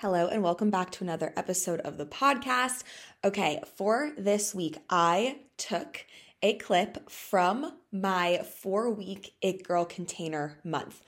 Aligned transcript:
Hello, 0.00 0.28
and 0.28 0.42
welcome 0.42 0.70
back 0.70 0.90
to 0.92 1.04
another 1.04 1.30
episode 1.36 1.78
of 1.80 1.98
the 1.98 2.06
podcast. 2.06 2.84
Okay, 3.22 3.60
for 3.76 4.12
this 4.16 4.54
week, 4.54 4.78
I 4.88 5.40
took 5.58 6.06
a 6.42 6.54
clip 6.54 7.10
from 7.10 7.74
my 7.92 8.38
four 8.62 8.90
week 8.90 9.34
It 9.42 9.62
Girl 9.62 9.84
container 9.84 10.58
month. 10.64 11.02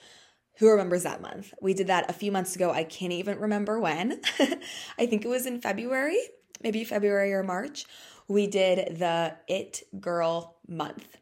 Who 0.58 0.68
remembers 0.68 1.04
that 1.04 1.22
month? 1.22 1.54
We 1.62 1.72
did 1.72 1.86
that 1.86 2.10
a 2.10 2.12
few 2.12 2.30
months 2.30 2.54
ago. 2.54 2.70
I 2.70 2.84
can't 2.84 3.14
even 3.14 3.38
remember 3.38 3.80
when. 3.80 4.20
I 4.98 5.06
think 5.06 5.24
it 5.24 5.28
was 5.28 5.46
in 5.46 5.62
February, 5.62 6.20
maybe 6.62 6.84
February 6.84 7.32
or 7.32 7.42
March. 7.42 7.86
We 8.28 8.46
did 8.46 8.98
the 8.98 9.34
It 9.48 9.84
Girl 10.00 10.58
month. 10.68 11.16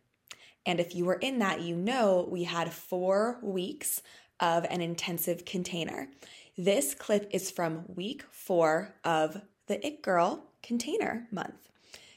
And 0.66 0.80
if 0.80 0.96
you 0.96 1.04
were 1.04 1.14
in 1.14 1.38
that, 1.38 1.60
you 1.60 1.76
know 1.76 2.26
we 2.28 2.42
had 2.42 2.72
four 2.72 3.38
weeks 3.44 4.02
of 4.40 4.64
an 4.70 4.80
intensive 4.80 5.44
container. 5.44 6.08
This 6.56 6.94
clip 6.94 7.28
is 7.32 7.50
from 7.50 7.84
week 7.88 8.24
four 8.30 8.94
of 9.04 9.42
the 9.66 9.84
It 9.86 10.02
Girl 10.02 10.44
container 10.62 11.26
month. 11.30 11.68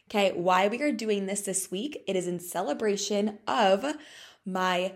Okay, 0.09 0.31
why 0.33 0.67
we 0.67 0.81
are 0.81 0.91
doing 0.91 1.25
this 1.25 1.41
this 1.41 1.71
week? 1.71 2.03
It 2.07 2.15
is 2.15 2.27
in 2.27 2.39
celebration 2.39 3.39
of 3.47 3.85
my 4.45 4.93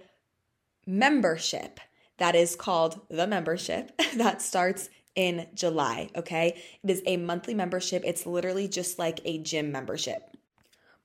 membership 0.86 1.80
that 2.18 2.36
is 2.36 2.56
called 2.56 3.02
the 3.10 3.28
membership 3.28 3.92
that 4.16 4.42
starts 4.42 4.90
in 5.16 5.48
July. 5.54 6.10
Okay, 6.16 6.62
it 6.84 6.90
is 6.90 7.02
a 7.06 7.18
monthly 7.18 7.54
membership, 7.54 8.04
it's 8.06 8.26
literally 8.26 8.68
just 8.68 9.00
like 9.00 9.20
a 9.26 9.40
gym 9.40 9.72
membership 9.72 10.37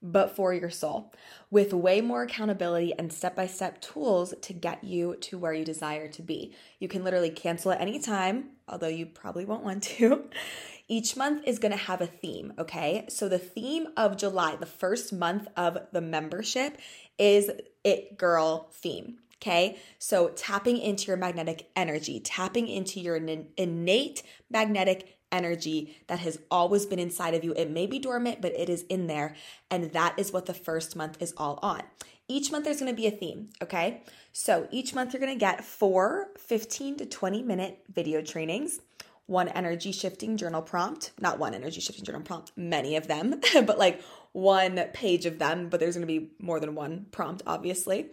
but 0.03 0.35
for 0.35 0.53
your 0.53 0.71
soul, 0.71 1.13
with 1.51 1.73
way 1.73 2.01
more 2.01 2.23
accountability 2.23 2.93
and 2.99 3.13
step 3.13 3.37
by 3.37 3.47
step 3.47 3.81
tools 3.81 4.35
to 4.43 4.53
get 4.53 4.83
you 4.83 5.17
to 5.21 5.39
where 5.39 5.53
you 5.53 5.65
desire 5.65 6.09
to 6.09 6.23
be. 6.23 6.55
You 6.81 6.89
can 6.89 7.05
literally 7.05 7.31
cancel 7.31 7.71
at 7.71 7.81
any 7.81 8.01
time, 8.01 8.51
although 8.67 8.89
you 8.89 9.07
probably 9.07 9.45
won't 9.45 9.65
want 9.65 9.83
to. 9.85 10.25
Each 10.89 11.17
month 11.17 11.45
is 11.47 11.59
going 11.59 11.73
to 11.73 11.79
have 11.79 12.01
a 12.01 12.07
theme, 12.07 12.53
okay? 12.59 13.07
So 13.09 13.29
the 13.29 13.39
theme 13.39 13.87
of 13.97 14.17
July, 14.17 14.57
the 14.57 14.67
first 14.67 15.13
month 15.13 15.47
of 15.57 15.79
the 15.93 16.01
membership, 16.01 16.77
is 17.19 17.51
It 17.85 18.19
Girl 18.19 18.69
theme. 18.73 19.19
Okay, 19.41 19.79
so 19.99 20.29
tapping 20.29 20.79
into 20.79 21.09
your 21.09 21.17
magnetic 21.17 21.69
energy, 21.75 22.21
tapping 22.21 22.69
into 22.69 23.01
your 23.01 23.17
innate 23.17 24.23
magnetic 24.49 25.19
energy 25.33 25.97
that 26.07 26.21
has 26.21 26.39
always 26.51 26.87
been 26.87 26.99
inside 26.99 27.35
of 27.35 27.43
you. 27.43 27.53
It 27.55 27.71
may 27.71 27.87
be 27.87 27.99
dormant, 27.99 28.41
but 28.41 28.53
it 28.53 28.69
is 28.69 28.83
in 28.83 29.07
there. 29.07 29.35
And 29.71 29.93
that 29.93 30.15
is 30.19 30.33
what 30.33 30.47
the 30.47 30.55
first 30.55 30.95
month 30.95 31.21
is 31.21 31.35
all 31.37 31.59
on. 31.63 31.83
Each 32.29 32.53
month 32.53 32.65
there's 32.65 32.79
going 32.79 32.93
to 32.93 32.97
be 32.97 33.07
a 33.07 33.11
theme, 33.11 33.51
okay? 33.63 34.03
So 34.33 34.69
each 34.71 34.95
month 34.95 35.13
you're 35.13 35.21
going 35.21 35.35
to 35.35 35.39
get 35.39 35.65
four 35.65 36.29
15 36.39 36.99
to 36.99 37.07
20 37.07 37.43
minute 37.43 37.81
video 37.93 38.23
trainings, 38.23 38.81
one 39.27 39.49
energy 39.49 39.93
shifting 39.93 40.37
journal 40.37 40.63
prompt, 40.63 41.13
not 41.21 41.39
one 41.39 41.55
energy 41.55 41.81
shifting 41.81 42.05
journal 42.05 42.23
prompt, 42.23 42.53
many 42.57 42.97
of 42.97 43.09
them, 43.09 43.41
but 43.55 43.79
like 43.79 44.03
one 44.33 44.79
page 44.93 45.27
of 45.27 45.39
them, 45.39 45.69
but 45.69 45.81
there's 45.81 45.97
going 45.97 46.07
to 46.07 46.21
be 46.21 46.31
more 46.39 46.61
than 46.61 46.75
one 46.75 47.07
prompt, 47.11 47.43
obviously. 47.47 48.11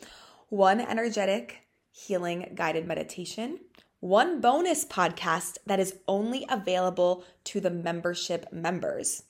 One 0.50 0.82
energetic 0.82 1.62
healing 1.92 2.52
guided 2.56 2.88
meditation, 2.88 3.60
one 4.00 4.40
bonus 4.40 4.86
podcast 4.86 5.58
that 5.66 5.80
is 5.80 5.96
only 6.08 6.46
available 6.50 7.24
to 7.44 7.60
the 7.60 7.70
membership 7.70 8.52
members. 8.52 9.24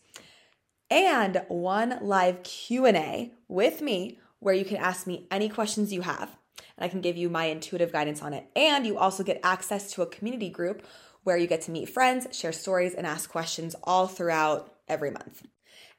And 0.92 1.44
one 1.48 2.00
live 2.02 2.44
q&a 2.44 3.34
with 3.48 3.82
me 3.82 4.20
where 4.40 4.54
you 4.54 4.66
can 4.66 4.78
ask 4.78 5.06
me 5.06 5.28
any 5.32 5.50
questions 5.50 5.94
you 5.94 6.02
have 6.02 6.36
and 6.78 6.86
i 6.86 6.88
can 6.88 7.02
give 7.02 7.18
you 7.18 7.30
my 7.30 7.46
intuitive 7.46 7.92
guidance 7.92 8.22
on 8.22 8.34
it. 8.34 8.48
And 8.56 8.86
you 8.86 8.98
also 8.98 9.24
get 9.24 9.40
access 9.44 9.92
to 9.94 10.02
a 10.02 10.08
community 10.08 10.50
group 10.50 10.86
where 11.24 11.38
you 11.38 11.48
get 11.48 11.62
to 11.64 11.72
meet 11.72 11.90
friends 11.90 12.28
share 12.32 12.52
stories 12.52 12.94
and 12.94 13.06
ask 13.06 13.30
questions 13.30 13.76
all 13.84 14.08
throughout 14.08 14.74
every 14.88 15.12
month. 15.12 15.44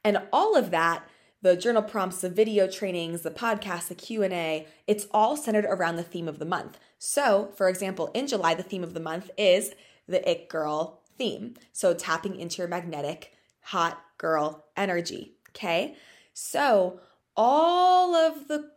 And 0.03 0.21
all 0.33 0.57
of 0.57 0.71
that 0.71 1.03
the 1.41 1.55
journal 1.55 1.81
prompts, 1.81 2.21
the 2.21 2.29
video 2.29 2.67
trainings, 2.67 3.21
the 3.21 3.31
podcast, 3.31 3.87
the 3.87 3.95
Q&A, 3.95 4.67
it's 4.87 5.07
all 5.11 5.35
centered 5.35 5.65
around 5.65 5.95
the 5.95 6.03
theme 6.03 6.27
of 6.27 6.39
the 6.39 6.45
month. 6.45 6.77
So, 6.99 7.51
for 7.55 7.67
example, 7.67 8.11
in 8.13 8.27
July 8.27 8.53
the 8.53 8.63
theme 8.63 8.83
of 8.83 8.93
the 8.93 8.99
month 8.99 9.31
is 9.37 9.73
the 10.07 10.29
it 10.29 10.49
girl 10.49 11.01
theme. 11.17 11.55
So, 11.71 11.93
tapping 11.93 12.35
into 12.35 12.59
your 12.59 12.67
magnetic 12.67 13.33
hot 13.61 14.01
girl 14.17 14.65
energy, 14.77 15.33
okay? 15.49 15.95
So, 16.33 16.99
all 17.35 18.13
of 18.13 18.47
the 18.47 18.71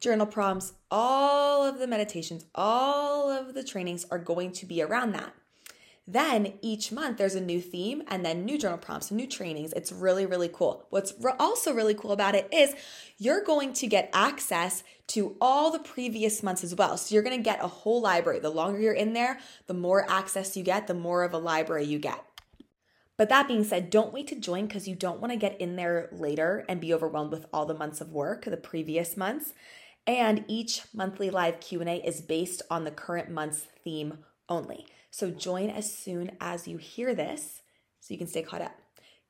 journal 0.00 0.26
prompts, 0.26 0.74
all 0.90 1.64
of 1.64 1.78
the 1.78 1.86
meditations, 1.88 2.44
all 2.54 3.30
of 3.30 3.54
the 3.54 3.64
trainings 3.64 4.06
are 4.10 4.18
going 4.18 4.52
to 4.52 4.66
be 4.66 4.80
around 4.80 5.12
that. 5.12 5.34
Then 6.10 6.54
each 6.62 6.90
month 6.90 7.18
there's 7.18 7.34
a 7.34 7.40
new 7.40 7.60
theme 7.60 8.02
and 8.08 8.24
then 8.24 8.46
new 8.46 8.56
journal 8.56 8.78
prompts, 8.78 9.10
new 9.10 9.26
trainings. 9.26 9.74
It's 9.74 9.92
really, 9.92 10.24
really 10.24 10.48
cool. 10.50 10.86
What's 10.88 11.12
also 11.38 11.74
really 11.74 11.92
cool 11.92 12.12
about 12.12 12.34
it 12.34 12.48
is 12.50 12.74
you're 13.18 13.44
going 13.44 13.74
to 13.74 13.86
get 13.86 14.08
access 14.14 14.82
to 15.08 15.36
all 15.38 15.70
the 15.70 15.78
previous 15.78 16.42
months 16.42 16.64
as 16.64 16.74
well. 16.74 16.96
So 16.96 17.14
you're 17.14 17.22
going 17.22 17.36
to 17.36 17.42
get 17.42 17.62
a 17.62 17.68
whole 17.68 18.00
library. 18.00 18.38
The 18.38 18.48
longer 18.48 18.80
you're 18.80 18.94
in 18.94 19.12
there, 19.12 19.38
the 19.66 19.74
more 19.74 20.10
access 20.10 20.56
you 20.56 20.62
get, 20.62 20.86
the 20.86 20.94
more 20.94 21.24
of 21.24 21.34
a 21.34 21.38
library 21.38 21.84
you 21.84 21.98
get. 21.98 22.24
But 23.18 23.28
that 23.28 23.46
being 23.46 23.64
said, 23.64 23.90
don't 23.90 24.14
wait 24.14 24.28
to 24.28 24.34
join 24.34 24.66
because 24.66 24.88
you 24.88 24.94
don't 24.94 25.20
want 25.20 25.32
to 25.32 25.38
get 25.38 25.60
in 25.60 25.76
there 25.76 26.08
later 26.10 26.64
and 26.70 26.80
be 26.80 26.94
overwhelmed 26.94 27.32
with 27.32 27.44
all 27.52 27.66
the 27.66 27.74
months 27.74 28.00
of 28.00 28.12
work, 28.12 28.46
the 28.46 28.56
previous 28.56 29.14
months. 29.14 29.52
And 30.06 30.46
each 30.48 30.84
monthly 30.94 31.28
live 31.28 31.60
Q&A 31.60 31.96
is 31.96 32.22
based 32.22 32.62
on 32.70 32.84
the 32.84 32.90
current 32.90 33.30
month's 33.30 33.66
theme 33.84 34.20
only. 34.48 34.86
So 35.10 35.30
join 35.30 35.70
as 35.70 35.92
soon 35.92 36.32
as 36.40 36.68
you 36.68 36.76
hear 36.76 37.14
this 37.14 37.62
so 38.00 38.14
you 38.14 38.18
can 38.18 38.26
stay 38.26 38.42
caught 38.42 38.62
up. 38.62 38.76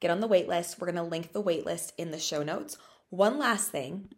Get 0.01 0.11
on 0.11 0.21
the 0.21 0.29
wait 0.29 0.49
list. 0.49 0.81
We're 0.81 0.91
going 0.91 0.97
to 0.97 1.11
link 1.11 1.33
the 1.33 1.41
wait 1.41 1.67
list 1.67 1.93
in 1.99 2.11
the 2.11 2.19
show 2.19 2.43
notes. 2.43 2.77
One 3.11 3.39
last 3.39 3.71
thing 3.71 4.09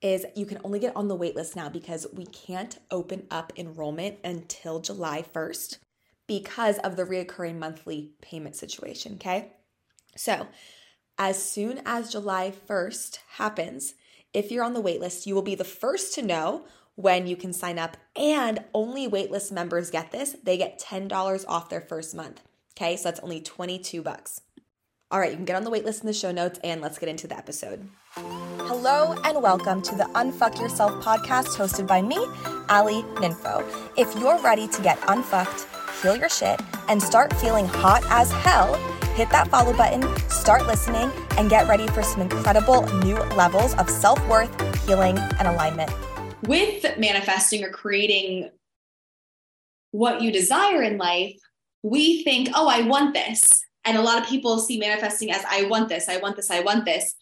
is 0.00 0.26
you 0.36 0.46
can 0.46 0.60
only 0.62 0.78
get 0.78 0.94
on 0.94 1.08
the 1.08 1.16
wait 1.16 1.34
list 1.34 1.56
now 1.56 1.68
because 1.68 2.06
we 2.12 2.26
can't 2.26 2.78
open 2.90 3.26
up 3.30 3.52
enrollment 3.56 4.18
until 4.22 4.80
July 4.80 5.24
1st 5.34 5.78
because 6.26 6.78
of 6.78 6.96
the 6.96 7.04
reoccurring 7.04 7.58
monthly 7.58 8.12
payment 8.20 8.54
situation, 8.54 9.14
okay? 9.14 9.52
So, 10.16 10.46
as 11.16 11.42
soon 11.42 11.80
as 11.84 12.12
July 12.12 12.52
1st 12.68 13.18
happens, 13.36 13.94
if 14.32 14.52
you're 14.52 14.64
on 14.64 14.74
the 14.74 14.80
wait 14.80 15.00
list, 15.00 15.26
you 15.26 15.34
will 15.34 15.42
be 15.42 15.54
the 15.56 15.64
first 15.64 16.14
to 16.14 16.22
know 16.22 16.66
when 16.98 17.28
you 17.28 17.36
can 17.36 17.52
sign 17.52 17.78
up. 17.78 17.96
And 18.16 18.64
only 18.74 19.08
waitlist 19.08 19.52
members 19.52 19.90
get 19.90 20.10
this. 20.10 20.34
They 20.42 20.56
get 20.56 20.80
$10 20.80 21.44
off 21.46 21.70
their 21.70 21.80
first 21.80 22.14
month. 22.14 22.42
Okay, 22.76 22.96
so 22.96 23.04
that's 23.04 23.20
only 23.20 23.40
22 23.40 24.02
bucks. 24.02 24.40
All 25.10 25.20
right, 25.20 25.30
you 25.30 25.36
can 25.36 25.44
get 25.44 25.56
on 25.56 25.62
the 25.62 25.70
waitlist 25.70 26.00
in 26.00 26.06
the 26.06 26.12
show 26.12 26.32
notes 26.32 26.58
and 26.64 26.80
let's 26.80 26.98
get 26.98 27.08
into 27.08 27.28
the 27.28 27.38
episode. 27.38 27.88
Hello 28.16 29.14
and 29.24 29.40
welcome 29.40 29.80
to 29.82 29.94
the 29.94 30.04
Unfuck 30.04 30.60
Yourself 30.60 30.92
podcast 31.02 31.56
hosted 31.56 31.86
by 31.86 32.02
me, 32.02 32.18
Ali 32.68 33.02
Ninfo. 33.14 33.64
If 33.96 34.12
you're 34.20 34.38
ready 34.42 34.66
to 34.66 34.82
get 34.82 34.98
unfucked, 35.06 35.66
heal 36.02 36.16
your 36.16 36.28
shit, 36.28 36.60
and 36.88 37.00
start 37.00 37.32
feeling 37.34 37.66
hot 37.66 38.02
as 38.10 38.32
hell, 38.32 38.74
hit 39.14 39.30
that 39.30 39.48
follow 39.48 39.72
button, 39.72 40.02
start 40.28 40.66
listening, 40.66 41.10
and 41.38 41.48
get 41.48 41.68
ready 41.68 41.86
for 41.86 42.02
some 42.02 42.22
incredible 42.22 42.82
new 42.98 43.16
levels 43.36 43.74
of 43.74 43.88
self 43.88 44.18
worth, 44.28 44.50
healing, 44.86 45.16
and 45.38 45.46
alignment 45.46 45.90
with 46.42 46.98
manifesting 46.98 47.64
or 47.64 47.70
creating 47.70 48.50
what 49.90 50.22
you 50.22 50.30
desire 50.30 50.82
in 50.82 50.98
life, 50.98 51.36
we 51.82 52.22
think, 52.22 52.50
oh, 52.54 52.68
I 52.68 52.82
want 52.82 53.14
this. 53.14 53.64
And 53.84 53.96
a 53.96 54.02
lot 54.02 54.20
of 54.20 54.28
people 54.28 54.58
see 54.58 54.78
manifesting 54.78 55.30
as 55.30 55.44
I 55.48 55.64
want 55.64 55.88
this, 55.88 56.08
I 56.08 56.18
want 56.18 56.36
this, 56.36 56.50
I 56.50 56.60
want 56.60 56.84
this. 56.84 57.14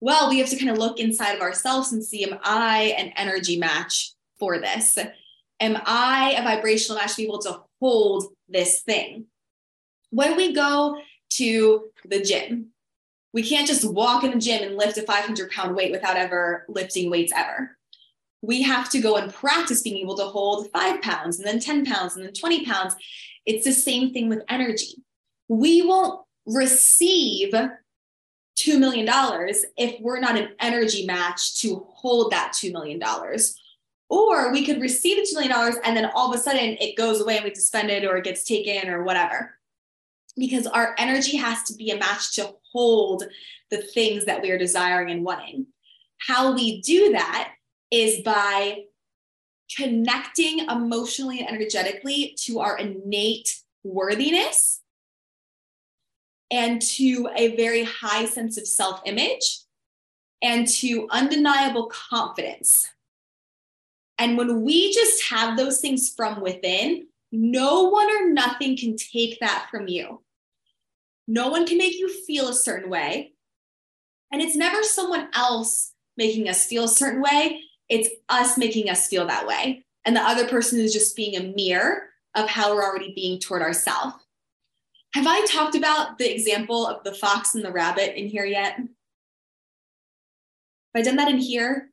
Well, 0.00 0.28
we 0.28 0.38
have 0.38 0.48
to 0.50 0.56
kind 0.56 0.70
of 0.70 0.78
look 0.78 0.98
inside 0.98 1.34
of 1.34 1.40
ourselves 1.40 1.92
and 1.92 2.04
see, 2.04 2.24
am 2.24 2.38
I 2.42 2.94
an 2.98 3.12
energy 3.16 3.58
match 3.58 4.12
for 4.38 4.58
this? 4.58 4.98
Am 5.60 5.78
I 5.84 6.34
a 6.38 6.42
vibrational 6.42 6.98
match 6.98 7.12
to 7.12 7.16
be 7.18 7.24
able 7.24 7.40
to 7.40 7.60
hold 7.80 8.32
this 8.48 8.82
thing? 8.82 9.26
When 10.10 10.36
we 10.36 10.52
go 10.52 10.98
to 11.30 11.90
the 12.04 12.20
gym, 12.20 12.70
we 13.32 13.42
can't 13.42 13.66
just 13.66 13.84
walk 13.84 14.24
in 14.24 14.32
the 14.32 14.38
gym 14.38 14.62
and 14.62 14.76
lift 14.76 14.96
a 14.96 15.02
500 15.02 15.50
pound 15.50 15.74
weight 15.74 15.90
without 15.90 16.16
ever 16.16 16.64
lifting 16.68 17.10
weights 17.10 17.32
ever 17.34 17.76
we 18.46 18.62
have 18.62 18.90
to 18.90 19.00
go 19.00 19.16
and 19.16 19.32
practice 19.32 19.82
being 19.82 19.96
able 19.98 20.16
to 20.16 20.24
hold 20.24 20.70
five 20.70 21.00
pounds 21.00 21.38
and 21.38 21.46
then 21.46 21.60
10 21.60 21.86
pounds 21.86 22.16
and 22.16 22.24
then 22.24 22.32
20 22.32 22.64
pounds. 22.66 22.94
It's 23.46 23.64
the 23.64 23.72
same 23.72 24.12
thing 24.12 24.28
with 24.28 24.42
energy. 24.48 25.02
We 25.48 25.82
won't 25.82 26.20
receive 26.46 27.52
$2 27.52 28.78
million 28.78 29.08
if 29.76 30.00
we're 30.00 30.20
not 30.20 30.36
an 30.36 30.50
energy 30.60 31.06
match 31.06 31.60
to 31.60 31.86
hold 31.94 32.32
that 32.32 32.52
$2 32.52 32.72
million. 32.72 33.02
Or 34.10 34.52
we 34.52 34.64
could 34.64 34.80
receive 34.80 35.16
the 35.16 35.36
$2 35.36 35.48
million 35.48 35.80
and 35.84 35.96
then 35.96 36.10
all 36.14 36.32
of 36.32 36.38
a 36.38 36.42
sudden 36.42 36.76
it 36.80 36.96
goes 36.96 37.20
away 37.20 37.36
and 37.36 37.44
we 37.44 37.50
have 37.50 37.56
to 37.56 37.62
spend 37.62 37.90
it 37.90 38.04
or 38.04 38.16
it 38.16 38.24
gets 38.24 38.44
taken 38.44 38.88
or 38.88 39.02
whatever. 39.02 39.58
Because 40.36 40.66
our 40.66 40.94
energy 40.98 41.36
has 41.36 41.62
to 41.64 41.74
be 41.74 41.90
a 41.90 41.98
match 41.98 42.34
to 42.34 42.54
hold 42.72 43.24
the 43.70 43.78
things 43.78 44.24
that 44.24 44.42
we 44.42 44.50
are 44.50 44.58
desiring 44.58 45.10
and 45.10 45.24
wanting. 45.24 45.66
How 46.18 46.54
we 46.54 46.80
do 46.82 47.12
that 47.12 47.53
is 47.94 48.22
by 48.22 48.82
connecting 49.76 50.68
emotionally 50.68 51.38
and 51.38 51.48
energetically 51.48 52.36
to 52.40 52.58
our 52.58 52.76
innate 52.76 53.60
worthiness 53.84 54.80
and 56.50 56.82
to 56.82 57.30
a 57.36 57.54
very 57.54 57.84
high 57.84 58.24
sense 58.24 58.58
of 58.58 58.66
self 58.66 59.00
image 59.06 59.60
and 60.42 60.66
to 60.66 61.06
undeniable 61.10 61.86
confidence. 61.86 62.90
And 64.18 64.36
when 64.36 64.62
we 64.62 64.92
just 64.92 65.28
have 65.30 65.56
those 65.56 65.80
things 65.80 66.12
from 66.12 66.40
within, 66.40 67.06
no 67.30 67.84
one 67.84 68.10
or 68.10 68.28
nothing 68.32 68.76
can 68.76 68.96
take 68.96 69.38
that 69.38 69.68
from 69.70 69.86
you. 69.86 70.20
No 71.28 71.48
one 71.48 71.64
can 71.64 71.78
make 71.78 71.96
you 71.96 72.08
feel 72.08 72.48
a 72.48 72.54
certain 72.54 72.90
way. 72.90 73.34
And 74.32 74.42
it's 74.42 74.56
never 74.56 74.82
someone 74.82 75.28
else 75.32 75.92
making 76.16 76.48
us 76.48 76.66
feel 76.66 76.84
a 76.84 76.88
certain 76.88 77.22
way, 77.22 77.62
it's 77.94 78.10
us 78.28 78.58
making 78.58 78.90
us 78.90 79.06
feel 79.06 79.26
that 79.26 79.46
way. 79.46 79.84
And 80.04 80.16
the 80.16 80.20
other 80.20 80.48
person 80.48 80.80
is 80.80 80.92
just 80.92 81.14
being 81.14 81.36
a 81.36 81.54
mirror 81.54 82.08
of 82.34 82.48
how 82.48 82.74
we're 82.74 82.82
already 82.82 83.14
being 83.14 83.38
toward 83.38 83.62
ourselves. 83.62 84.16
Have 85.14 85.26
I 85.28 85.46
talked 85.46 85.76
about 85.76 86.18
the 86.18 86.30
example 86.30 86.88
of 86.88 87.04
the 87.04 87.14
fox 87.14 87.54
and 87.54 87.64
the 87.64 87.70
rabbit 87.70 88.18
in 88.18 88.26
here 88.26 88.44
yet? 88.44 88.76
Have 88.76 88.88
I 90.96 91.02
done 91.02 91.16
that 91.16 91.28
in 91.28 91.38
here? 91.38 91.90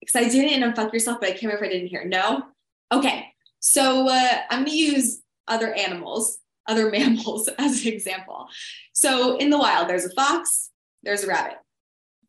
Because 0.00 0.16
I 0.16 0.28
didn't 0.30 0.62
and 0.62 0.74
unfuck 0.74 0.94
yourself, 0.94 1.20
but 1.20 1.28
I 1.28 1.32
can't 1.32 1.44
remember 1.44 1.66
if 1.66 1.70
I 1.70 1.74
did 1.74 1.82
in 1.82 1.88
here. 1.88 2.06
No? 2.06 2.44
Okay. 2.90 3.26
So 3.60 4.08
uh, 4.08 4.38
I'm 4.50 4.60
going 4.60 4.70
to 4.70 4.76
use 4.76 5.20
other 5.46 5.74
animals, 5.74 6.38
other 6.66 6.90
mammals 6.90 7.48
as 7.58 7.84
an 7.84 7.92
example. 7.92 8.48
So 8.94 9.36
in 9.36 9.50
the 9.50 9.58
wild, 9.58 9.90
there's 9.90 10.06
a 10.06 10.14
fox, 10.14 10.70
there's 11.02 11.24
a 11.24 11.26
rabbit. 11.26 11.58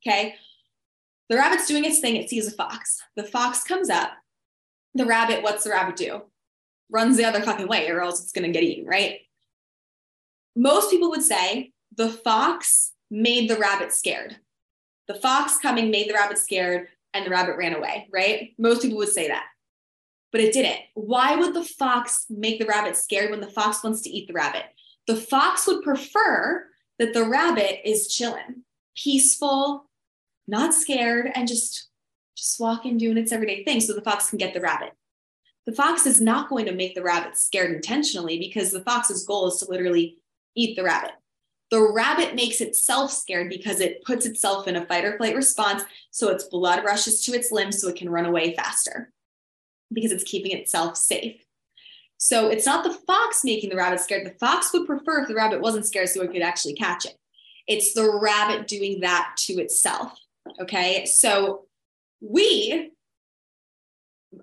Okay. 0.05 0.35
The 1.29 1.37
rabbit's 1.37 1.67
doing 1.67 1.85
its 1.85 1.99
thing, 1.99 2.15
it 2.15 2.29
sees 2.29 2.47
a 2.47 2.51
fox. 2.51 3.01
The 3.15 3.23
fox 3.23 3.63
comes 3.63 3.89
up. 3.89 4.11
The 4.93 5.05
rabbit, 5.05 5.43
what's 5.43 5.63
the 5.63 5.71
rabbit 5.71 5.95
do? 5.95 6.21
Runs 6.89 7.17
the 7.17 7.25
other 7.25 7.41
fucking 7.41 7.67
way, 7.67 7.89
or 7.89 8.01
else 8.01 8.21
it's 8.21 8.31
going 8.31 8.45
to 8.45 8.51
get 8.51 8.63
eaten, 8.63 8.85
right? 8.85 9.19
Most 10.55 10.91
people 10.91 11.09
would 11.09 11.23
say 11.23 11.71
the 11.95 12.09
fox 12.09 12.91
made 13.09 13.49
the 13.49 13.57
rabbit 13.57 13.91
scared. 13.91 14.37
The 15.07 15.15
fox 15.15 15.57
coming 15.57 15.91
made 15.91 16.09
the 16.09 16.13
rabbit 16.13 16.37
scared 16.37 16.87
and 17.13 17.25
the 17.25 17.29
rabbit 17.29 17.57
ran 17.57 17.75
away, 17.75 18.07
right? 18.11 18.53
Most 18.57 18.81
people 18.81 18.97
would 18.97 19.09
say 19.09 19.27
that. 19.27 19.45
But 20.31 20.41
it 20.41 20.53
didn't. 20.53 20.79
Why 20.95 21.35
would 21.35 21.53
the 21.53 21.63
fox 21.63 22.25
make 22.29 22.59
the 22.59 22.65
rabbit 22.65 22.97
scared 22.97 23.31
when 23.31 23.41
the 23.41 23.49
fox 23.49 23.83
wants 23.83 24.01
to 24.01 24.09
eat 24.09 24.27
the 24.27 24.33
rabbit? 24.33 24.65
The 25.07 25.15
fox 25.15 25.67
would 25.67 25.83
prefer 25.83 26.65
that 26.99 27.13
the 27.13 27.23
rabbit 27.23 27.87
is 27.87 28.07
chilling, 28.07 28.63
peaceful, 28.97 29.84
not 30.47 30.73
scared, 30.73 31.31
and 31.33 31.47
just 31.47 31.89
just 32.35 32.59
walking, 32.59 32.97
doing 32.97 33.17
its 33.17 33.31
everyday 33.31 33.63
thing 33.63 33.79
so 33.79 33.93
the 33.93 34.01
fox 34.01 34.29
can 34.29 34.37
get 34.37 34.53
the 34.53 34.59
rabbit. 34.59 34.91
The 35.65 35.71
fox 35.71 36.05
is 36.05 36.21
not 36.21 36.49
going 36.49 36.65
to 36.65 36.73
make 36.73 36.93
the 36.93 37.01
rabbit 37.01 37.37
scared 37.37 37.71
intentionally 37.71 38.37
because 38.37 38.71
the 38.71 38.83
fox's 38.83 39.25
goal 39.25 39.47
is 39.47 39.57
to 39.57 39.69
literally 39.69 40.17
eat 40.55 40.75
the 40.75 40.83
rabbit. 40.83 41.11
The 41.71 41.81
rabbit 41.81 42.35
makes 42.35 42.61
itself 42.61 43.11
scared 43.11 43.49
because 43.49 43.79
it 43.79 44.03
puts 44.03 44.25
itself 44.25 44.67
in 44.67 44.75
a 44.75 44.85
fight 44.85 45.05
or 45.05 45.17
flight 45.17 45.35
response. 45.35 45.83
So 46.11 46.29
its 46.29 46.43
blood 46.43 46.83
rushes 46.85 47.23
to 47.23 47.33
its 47.33 47.51
limbs 47.51 47.81
so 47.81 47.87
it 47.87 47.95
can 47.95 48.09
run 48.09 48.25
away 48.25 48.53
faster 48.53 49.11
because 49.91 50.11
it's 50.11 50.23
keeping 50.23 50.51
itself 50.51 50.97
safe. 50.97 51.41
So 52.17 52.49
it's 52.49 52.65
not 52.65 52.83
the 52.83 52.93
fox 52.93 53.43
making 53.43 53.71
the 53.71 53.75
rabbit 53.75 53.99
scared. 53.99 54.25
The 54.25 54.37
fox 54.39 54.71
would 54.73 54.85
prefer 54.85 55.21
if 55.21 55.27
the 55.27 55.35
rabbit 55.35 55.61
wasn't 55.61 55.87
scared 55.87 56.09
so 56.09 56.21
it 56.21 56.31
could 56.31 56.41
actually 56.43 56.75
catch 56.75 57.05
it. 57.05 57.17
It's 57.67 57.93
the 57.93 58.19
rabbit 58.21 58.67
doing 58.67 58.99
that 59.01 59.33
to 59.47 59.53
itself. 59.53 60.19
Okay. 60.61 61.05
So 61.05 61.65
we 62.21 62.91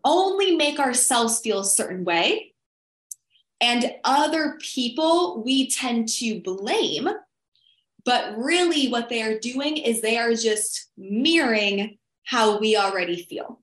only 0.04 0.56
make 0.56 0.78
ourselves 0.78 1.40
feel 1.40 1.60
a 1.60 1.64
certain 1.64 2.04
way. 2.04 2.54
And 3.60 3.94
other 4.04 4.58
people 4.60 5.42
we 5.44 5.70
tend 5.70 6.08
to 6.10 6.40
blame. 6.40 7.08
But 8.04 8.36
really, 8.36 8.88
what 8.88 9.08
they 9.08 9.22
are 9.22 9.38
doing 9.38 9.76
is 9.76 10.00
they 10.00 10.18
are 10.18 10.34
just 10.34 10.90
mirroring 10.96 11.98
how 12.24 12.58
we 12.58 12.76
already 12.76 13.22
feel. 13.22 13.60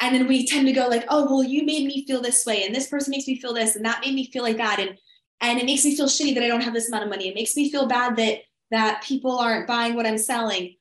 And 0.00 0.14
then 0.14 0.26
we 0.26 0.46
tend 0.46 0.66
to 0.66 0.72
go 0.72 0.88
like, 0.88 1.04
oh, 1.08 1.26
well, 1.26 1.42
you 1.42 1.64
made 1.64 1.86
me 1.86 2.06
feel 2.06 2.22
this 2.22 2.44
way, 2.46 2.64
and 2.64 2.74
this 2.74 2.88
person 2.88 3.10
makes 3.10 3.26
me 3.26 3.40
feel 3.40 3.52
this, 3.54 3.76
and 3.76 3.84
that 3.84 4.02
made 4.04 4.14
me 4.14 4.30
feel 4.30 4.42
like 4.42 4.56
that. 4.58 4.78
And 4.80 4.96
and 5.42 5.58
it 5.58 5.66
makes 5.66 5.84
me 5.84 5.94
feel 5.94 6.06
shitty 6.06 6.34
that 6.34 6.42
I 6.42 6.48
don't 6.48 6.62
have 6.62 6.72
this 6.72 6.88
amount 6.88 7.04
of 7.04 7.10
money. 7.10 7.28
It 7.28 7.34
makes 7.34 7.54
me 7.54 7.70
feel 7.70 7.86
bad 7.86 8.16
that 8.16 8.38
that 8.70 9.02
people 9.02 9.38
aren't 9.38 9.66
buying 9.66 9.94
what 9.94 10.06
I'm 10.06 10.18
selling 10.18 10.76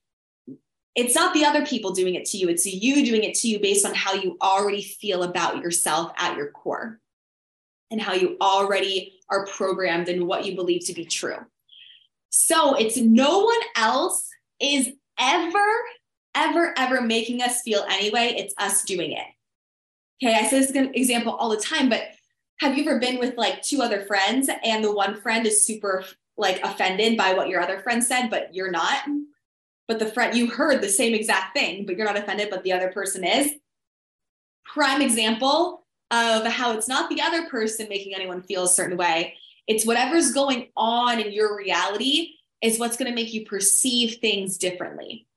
it's 0.96 1.14
not 1.14 1.34
the 1.34 1.46
other 1.46 1.66
people 1.66 1.92
doing 1.92 2.16
it 2.16 2.26
to 2.26 2.38
you, 2.38 2.48
it's 2.50 2.66
you 2.66 3.06
doing 3.06 3.24
it 3.24 3.36
to 3.36 3.48
you 3.48 3.60
based 3.60 3.86
on 3.86 3.94
how 3.94 4.14
you 4.14 4.38
already 4.42 4.82
feel 4.82 5.24
about 5.24 5.58
yourself 5.58 6.12
at 6.18 6.38
your 6.38 6.52
core 6.52 7.00
and 7.92 8.02
how 8.02 8.14
you 8.14 8.38
already 8.42 9.20
are 9.30 9.46
programmed 9.46 10.08
and 10.08 10.26
what 10.26 10.46
you 10.46 10.56
believe 10.56 10.86
to 10.86 10.94
be 10.94 11.06
true. 11.06 11.38
So 12.30 12.76
it's 12.76 12.98
no 12.98 13.40
one 13.40 13.62
else 13.76 14.30
is 14.60 14.90
ever, 15.20 15.68
ever, 16.34 16.74
ever 16.78 17.02
making 17.02 17.42
us 17.42 17.62
feel 17.62 17.86
anyway. 17.90 18.36
It's 18.38 18.54
us 18.58 18.84
doing 18.84 19.12
it. 19.12 19.26
Okay, 20.24 20.34
I 20.34 20.48
say 20.48 20.60
this 20.60 20.72
example 20.72 21.34
all 21.34 21.50
the 21.50 21.58
time, 21.58 21.90
but 21.90 22.04
have 22.60 22.78
you 22.78 22.86
ever 22.86 23.00
been 23.00 23.20
with 23.20 23.38
like 23.38 23.62
two 23.62 23.82
other 23.82 24.02
friends 24.06 24.50
and 24.64 24.84
the 24.84 24.92
one 24.92 25.20
friend 25.22 25.46
is 25.46 25.66
super 25.66 26.06
like 26.38 26.62
offended 26.64 27.18
by 27.18 27.34
what 27.34 27.50
your 27.50 27.62
other 27.62 27.80
friend 27.80 28.04
said, 28.04 28.30
but 28.30 28.54
you're 28.54 28.72
not? 28.72 29.06
But 29.88 30.00
the 30.00 30.08
friend 30.08 30.36
you 30.36 30.48
heard 30.48 30.82
the 30.82 30.90
same 30.90 31.14
exact 31.14 31.56
thing, 31.56 31.86
but 31.86 31.96
you're 31.96 32.06
not 32.06 32.18
offended, 32.18 32.50
but 32.50 32.64
the 32.64 32.74
other 32.74 32.90
person 32.90 33.24
is. 33.24 33.54
Prime 34.66 35.02
example 35.02 35.86
of 36.12 36.46
how 36.48 36.74
it's 36.74 36.88
not 36.88 37.10
the 37.10 37.22
other 37.22 37.48
person 37.50 37.88
making 37.90 38.16
anyone 38.16 38.42
feel 38.42 38.64
a 38.64 38.70
certain 38.70 38.98
way. 38.98 39.36
It's 39.68 39.86
whatever's 39.86 40.32
going 40.32 40.70
on 40.76 41.20
in 41.20 41.32
your 41.32 41.56
reality 41.56 42.34
is 42.62 42.80
what's 42.80 42.98
going 42.98 43.10
to 43.10 43.16
make 43.16 43.34
you 43.34 43.46
perceive 43.46 44.18
things 44.18 44.58
differently. 44.58 45.28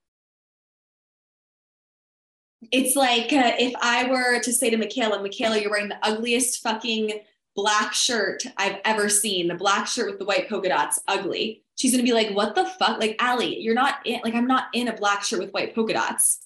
It's 2.73 2.97
like 2.97 3.33
uh, 3.33 3.53
if 3.59 3.75
I 3.81 4.11
were 4.11 4.41
to 4.41 4.53
say 4.53 4.71
to 4.71 4.77
Michaela, 4.77 5.23
Michaela, 5.23 5.59
you're 5.59 5.71
wearing 5.71 5.89
the 5.89 5.99
ugliest 6.03 6.63
fucking 6.63 7.21
black 7.55 7.93
shirt 7.93 8.45
I've 8.57 8.79
ever 8.85 9.09
seen. 9.09 9.49
The 9.49 9.55
black 9.55 9.87
shirt 9.87 10.11
with 10.11 10.19
the 10.19 10.25
white 10.25 10.49
polka 10.49 10.69
dots, 10.69 11.01
ugly 11.07 11.63
she's 11.79 11.93
gonna 11.93 12.03
be 12.03 12.13
like, 12.13 12.31
what 12.31 12.55
the 12.55 12.67
fuck? 12.67 13.01
Like, 13.01 13.17
Allie, 13.21 13.59
you're 13.61 13.75
not 13.75 14.05
in, 14.05 14.21
like, 14.25 14.35
I'm 14.35 14.49
not 14.49 14.67
in 14.75 14.89
a 14.89 14.97
black 14.97 15.23
shirt 15.23 15.39
with 15.39 15.53
white 15.53 15.75
polka 15.75 15.95
dots. 15.95 16.41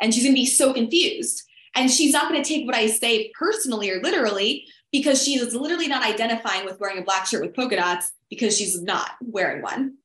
And 0.00 0.14
she's 0.14 0.22
gonna 0.22 0.34
be 0.34 0.46
so 0.46 0.72
confused. 0.72 1.42
And 1.74 1.90
she's 1.90 2.12
not 2.12 2.30
gonna 2.30 2.44
take 2.44 2.64
what 2.64 2.76
I 2.76 2.86
say 2.86 3.30
personally 3.36 3.90
or 3.90 4.00
literally 4.00 4.66
because 4.92 5.22
she 5.22 5.34
is 5.34 5.54
literally 5.54 5.88
not 5.88 6.06
identifying 6.06 6.64
with 6.64 6.80
wearing 6.80 6.98
a 6.98 7.02
black 7.02 7.26
shirt 7.26 7.42
with 7.42 7.54
polka 7.54 7.76
dots 7.76 8.12
because 8.30 8.56
she's 8.56 8.80
not 8.80 9.10
wearing 9.20 9.62
one. 9.62 9.96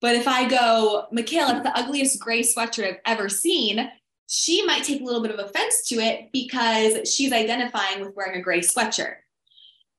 But 0.00 0.16
if 0.16 0.26
I 0.26 0.48
go, 0.48 1.06
Michaela, 1.12 1.56
it's 1.56 1.62
the 1.62 1.78
ugliest 1.78 2.18
gray 2.18 2.42
sweatshirt 2.42 2.86
I've 2.86 3.00
ever 3.04 3.28
seen, 3.28 3.90
she 4.26 4.64
might 4.64 4.84
take 4.84 5.00
a 5.00 5.04
little 5.04 5.22
bit 5.22 5.30
of 5.30 5.38
offense 5.38 5.86
to 5.88 5.96
it 5.96 6.30
because 6.32 7.12
she's 7.12 7.32
identifying 7.32 8.00
with 8.00 8.16
wearing 8.16 8.38
a 8.38 8.42
gray 8.42 8.60
sweatshirt. 8.60 9.16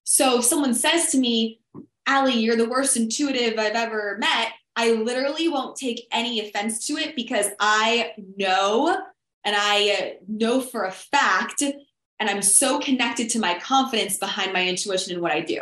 So 0.04 0.40
if 0.40 0.46
someone 0.46 0.74
says 0.74 1.12
to 1.12 1.18
me, 1.18 1.60
Allie, 2.08 2.40
you're 2.40 2.56
the 2.56 2.70
worst 2.70 2.96
intuitive 2.96 3.60
I've 3.60 3.76
ever 3.76 4.18
met, 4.20 4.54
I 4.78 4.94
literally 4.94 5.50
won't 5.50 5.76
take 5.76 6.08
any 6.12 6.40
offense 6.40 6.86
to 6.88 6.94
it 6.94 7.16
because 7.16 7.48
I 7.60 8.14
know 8.38 8.98
and 9.44 9.56
I 9.58 10.18
know 10.28 10.62
for 10.62 10.86
a 10.86 10.92
fact, 10.92 11.62
and 11.62 12.30
I'm 12.30 12.42
so 12.42 12.80
connected 12.80 13.30
to 13.32 13.40
my 13.40 13.60
confidence 13.60 14.18
behind 14.18 14.54
my 14.54 14.68
intuition 14.68 15.14
and 15.14 15.22
what 15.22 15.32
I 15.32 15.42
do. 15.42 15.62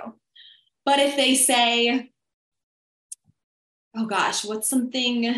But 0.85 0.99
if 0.99 1.15
they 1.15 1.35
say, 1.35 2.11
oh 3.95 4.05
gosh, 4.05 4.43
what's 4.43 4.69
something? 4.69 5.33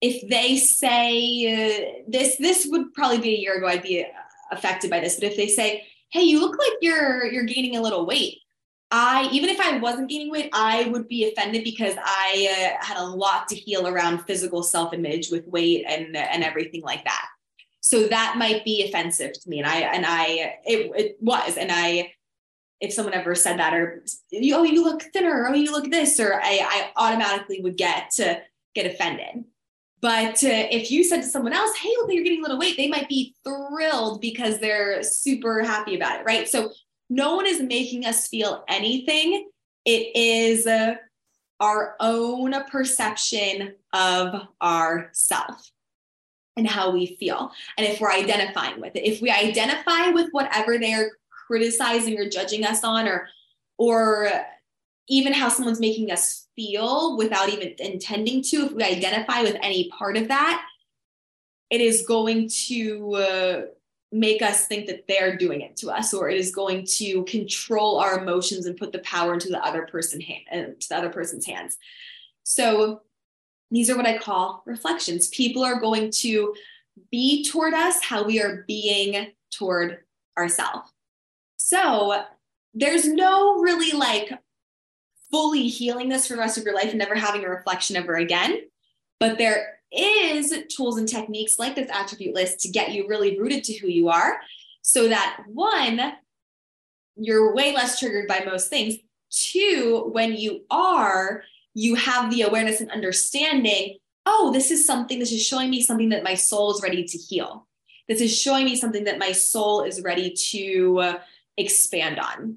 If 0.00 0.28
they 0.28 0.58
say 0.58 1.46
uh, 1.46 2.02
this, 2.08 2.36
this 2.36 2.66
would 2.70 2.92
probably 2.92 3.18
be 3.18 3.34
a 3.34 3.38
year 3.38 3.54
ago. 3.56 3.68
I'd 3.68 3.82
be 3.82 4.04
affected 4.50 4.90
by 4.90 5.00
this. 5.00 5.14
But 5.14 5.24
if 5.24 5.36
they 5.36 5.48
say, 5.48 5.86
"Hey, 6.10 6.22
you 6.22 6.40
look 6.40 6.58
like 6.58 6.72
you're 6.80 7.24
you're 7.26 7.44
gaining 7.44 7.76
a 7.76 7.80
little 7.80 8.04
weight," 8.04 8.38
I, 8.94 9.26
even 9.32 9.48
if 9.48 9.58
I 9.58 9.78
wasn't 9.78 10.10
gaining 10.10 10.30
weight, 10.30 10.50
I 10.52 10.84
would 10.88 11.08
be 11.08 11.26
offended 11.26 11.64
because 11.64 11.94
I 12.04 12.76
uh, 12.78 12.84
had 12.84 12.98
a 12.98 13.04
lot 13.06 13.48
to 13.48 13.54
heal 13.54 13.88
around 13.88 14.26
physical 14.26 14.62
self 14.62 14.92
image 14.92 15.30
with 15.30 15.46
weight 15.48 15.86
and, 15.88 16.14
and 16.14 16.44
everything 16.44 16.82
like 16.82 17.02
that. 17.04 17.26
So 17.80 18.06
that 18.08 18.36
might 18.36 18.66
be 18.66 18.84
offensive 18.86 19.32
to 19.32 19.48
me. 19.48 19.60
And 19.60 19.66
I, 19.66 19.76
and 19.78 20.04
I, 20.06 20.24
it, 20.66 20.92
it 20.94 21.16
was. 21.20 21.56
And 21.56 21.72
I, 21.72 22.12
if 22.80 22.92
someone 22.92 23.14
ever 23.14 23.34
said 23.34 23.58
that, 23.58 23.72
or, 23.72 24.04
oh, 24.34 24.62
you 24.62 24.84
look 24.84 25.02
thinner, 25.14 25.48
oh, 25.48 25.54
you 25.54 25.72
look 25.72 25.90
this, 25.90 26.20
or 26.20 26.34
I, 26.34 26.60
I 26.62 26.90
automatically 26.96 27.60
would 27.62 27.78
get 27.78 28.10
to 28.16 28.42
get 28.74 28.86
offended. 28.86 29.44
But 30.02 30.44
uh, 30.44 30.66
if 30.70 30.90
you 30.90 31.02
said 31.02 31.22
to 31.22 31.28
someone 31.28 31.54
else, 31.54 31.76
hey, 31.76 31.90
look, 31.96 32.12
you're 32.12 32.24
getting 32.24 32.40
a 32.40 32.42
little 32.42 32.58
weight, 32.58 32.76
they 32.76 32.88
might 32.88 33.08
be 33.08 33.34
thrilled 33.42 34.20
because 34.20 34.58
they're 34.58 35.02
super 35.02 35.62
happy 35.62 35.94
about 35.94 36.20
it, 36.20 36.24
right? 36.24 36.46
So 36.46 36.72
no 37.12 37.36
one 37.36 37.46
is 37.46 37.60
making 37.60 38.06
us 38.06 38.28
feel 38.28 38.64
anything. 38.68 39.50
It 39.84 40.16
is 40.16 40.66
our 41.60 41.94
own 42.00 42.54
perception 42.70 43.74
of 43.92 44.48
ourself 44.62 45.70
and 46.56 46.66
how 46.66 46.90
we 46.90 47.16
feel. 47.20 47.52
And 47.76 47.86
if 47.86 48.00
we're 48.00 48.10
identifying 48.10 48.80
with 48.80 48.96
it, 48.96 49.04
if 49.04 49.20
we 49.20 49.30
identify 49.30 50.08
with 50.08 50.28
whatever 50.32 50.78
they're 50.78 51.12
criticizing 51.46 52.18
or 52.18 52.28
judging 52.28 52.64
us 52.64 52.82
on 52.82 53.06
or 53.06 53.28
or 53.76 54.30
even 55.08 55.32
how 55.32 55.48
someone's 55.48 55.80
making 55.80 56.10
us 56.10 56.46
feel 56.56 57.18
without 57.18 57.48
even 57.50 57.74
intending 57.78 58.42
to, 58.42 58.66
if 58.66 58.72
we 58.72 58.82
identify 58.84 59.42
with 59.42 59.56
any 59.60 59.90
part 59.90 60.16
of 60.16 60.28
that, 60.28 60.64
it 61.68 61.80
is 61.80 62.06
going 62.06 62.48
to 62.48 63.14
uh, 63.14 63.62
make 64.12 64.42
us 64.42 64.66
think 64.66 64.86
that 64.86 65.08
they're 65.08 65.36
doing 65.36 65.62
it 65.62 65.76
to 65.78 65.90
us, 65.90 66.12
or 66.12 66.28
it 66.28 66.38
is 66.38 66.54
going 66.54 66.84
to 66.84 67.24
control 67.24 67.98
our 67.98 68.18
emotions 68.18 68.66
and 68.66 68.76
put 68.76 68.92
the 68.92 68.98
power 68.98 69.32
into 69.32 69.48
the 69.48 69.64
other 69.64 69.86
person 69.86 70.20
hand, 70.20 70.42
uh, 70.52 70.56
to 70.78 70.88
the 70.88 70.96
other 70.96 71.10
person's 71.10 71.46
hands. 71.46 71.78
So 72.44 73.00
these 73.70 73.88
are 73.88 73.96
what 73.96 74.06
I 74.06 74.18
call 74.18 74.62
reflections. 74.66 75.28
People 75.28 75.64
are 75.64 75.80
going 75.80 76.10
to 76.10 76.54
be 77.10 77.44
toward 77.44 77.72
us 77.72 78.02
how 78.02 78.22
we 78.22 78.40
are 78.42 78.64
being 78.68 79.32
toward 79.50 80.00
ourselves. 80.36 80.90
So 81.56 82.22
there's 82.74 83.08
no 83.08 83.60
really 83.60 83.92
like 83.92 84.30
fully 85.30 85.68
healing 85.68 86.10
this 86.10 86.26
for 86.26 86.34
the 86.34 86.40
rest 86.40 86.58
of 86.58 86.64
your 86.64 86.74
life 86.74 86.90
and 86.90 86.98
never 86.98 87.14
having 87.14 87.44
a 87.44 87.48
reflection 87.48 87.96
ever 87.96 88.16
again. 88.16 88.60
But 89.18 89.38
there 89.38 89.78
is 89.92 90.54
tools 90.74 90.98
and 90.98 91.08
techniques 91.08 91.58
like 91.58 91.74
this 91.74 91.90
attribute 91.90 92.34
list 92.34 92.60
to 92.60 92.68
get 92.68 92.92
you 92.92 93.06
really 93.08 93.38
rooted 93.38 93.64
to 93.64 93.78
who 93.78 93.88
you 93.88 94.08
are 94.08 94.40
so 94.82 95.08
that 95.08 95.42
one, 95.46 96.14
you're 97.16 97.54
way 97.54 97.74
less 97.74 97.98
triggered 97.98 98.26
by 98.26 98.42
most 98.44 98.68
things. 98.68 98.96
Two, 99.30 100.08
when 100.12 100.34
you 100.34 100.64
are, 100.70 101.44
you 101.74 101.94
have 101.94 102.30
the 102.30 102.42
awareness 102.42 102.80
and 102.80 102.90
understanding 102.90 103.98
oh, 104.26 104.52
this 104.52 104.70
is 104.70 104.86
something, 104.86 105.18
this 105.18 105.32
is 105.32 105.44
showing 105.44 105.70
me 105.70 105.82
something 105.82 106.10
that 106.10 106.22
my 106.22 106.34
soul 106.34 106.74
is 106.74 106.82
ready 106.82 107.04
to 107.04 107.18
heal. 107.18 107.66
This 108.08 108.20
is 108.20 108.36
showing 108.36 108.64
me 108.64 108.76
something 108.76 109.04
that 109.04 109.18
my 109.18 109.32
soul 109.32 109.82
is 109.82 110.02
ready 110.02 110.30
to 110.50 110.98
uh, 110.98 111.18
expand 111.56 112.18
on. 112.18 112.56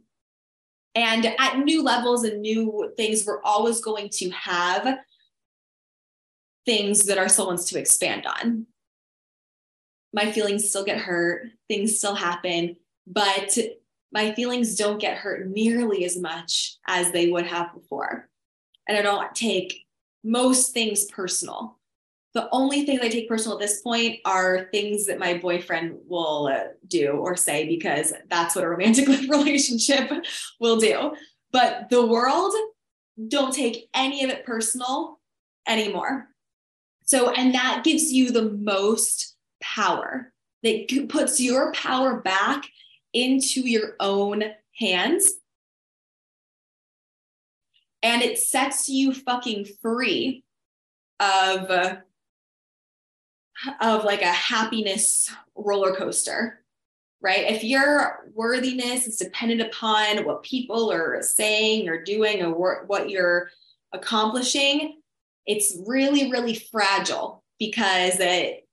And 0.96 1.26
at 1.40 1.60
new 1.60 1.84
levels 1.84 2.24
and 2.24 2.42
new 2.42 2.94
things, 2.96 3.26
we're 3.26 3.42
always 3.44 3.82
going 3.82 4.10
to 4.14 4.30
have 4.30 5.00
things 6.66 7.06
that 7.06 7.18
our 7.18 7.30
soul 7.30 7.48
wants 7.48 7.66
to 7.66 7.80
expand 7.80 8.26
on. 8.26 8.66
My 10.14 10.32
feelings 10.32 10.70
still 10.70 10.86
get 10.86 10.98
hurt, 10.98 11.48
things 11.68 11.98
still 11.98 12.16
happen, 12.16 12.78
but 13.06 13.58
my 14.12 14.34
feelings 14.34 14.76
don't 14.76 15.00
get 15.00 15.18
hurt 15.18 15.48
nearly 15.48 16.06
as 16.06 16.18
much 16.18 16.78
as 16.88 17.12
they 17.12 17.30
would 17.30 17.46
have 17.46 17.74
before. 17.74 18.30
And 18.88 18.98
I 18.98 19.02
don't 19.02 19.36
take 19.36 19.86
most 20.24 20.74
things 20.74 21.06
personal. 21.06 21.80
The 22.34 22.50
only 22.52 22.86
things 22.86 23.02
I 23.02 23.10
take 23.10 23.30
personal 23.30 23.58
at 23.58 23.62
this 23.62 23.82
point 23.82 24.20
are 24.26 24.68
things 24.72 25.06
that 25.06 25.20
my 25.20 25.38
boyfriend 25.38 25.98
will 26.08 26.48
uh, 26.48 26.72
do 26.88 27.12
or 27.12 27.36
say 27.36 27.68
because 27.68 28.14
that's 28.30 28.56
what 28.56 28.64
a 28.64 28.70
romantic 28.70 29.08
relationship 29.30 30.12
will 30.60 30.78
do. 30.78 31.14
But 31.52 31.90
the 31.90 32.06
world, 32.06 32.54
don't 33.28 33.54
take 33.54 33.90
any 33.94 34.24
of 34.24 34.30
it 34.30 34.46
personal 34.46 35.20
anymore. 35.68 36.30
So, 37.06 37.30
and 37.30 37.54
that 37.54 37.84
gives 37.84 38.12
you 38.12 38.32
the 38.32 38.52
most 38.52 39.36
power. 39.62 40.32
That 40.64 41.08
puts 41.10 41.40
your 41.40 41.72
power 41.74 42.22
back 42.22 42.66
into 43.14 43.62
your 43.62 43.96
own 44.00 44.44
hands 44.78 45.32
and 48.06 48.22
it 48.22 48.38
sets 48.38 48.88
you 48.88 49.14
fucking 49.14 49.66
free 49.82 50.44
of 51.20 51.72
of 53.82 54.04
like 54.04 54.22
a 54.22 54.28
happiness 54.28 55.32
roller 55.56 55.96
coaster 55.96 56.64
right 57.22 57.52
if 57.52 57.64
your 57.64 58.30
worthiness 58.34 59.08
is 59.08 59.18
dependent 59.18 59.62
upon 59.62 60.24
what 60.26 60.44
people 60.44 60.92
are 60.92 61.22
saying 61.24 61.90
or 61.90 62.04
doing 62.04 62.44
or 62.44 62.84
what 62.86 63.10
you're 63.10 63.50
accomplishing 63.94 65.02
it's 65.46 65.78
really 65.86 66.32
really 66.32 66.56
fragile 66.56 67.44
because 67.60 68.20
it, 68.20 68.68